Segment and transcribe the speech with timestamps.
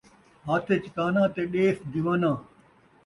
[0.47, 2.37] ہتھ ءِچ کاناں تے ݙیس دیواناں